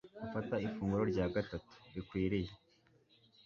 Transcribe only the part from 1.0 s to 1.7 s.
rya gatatu,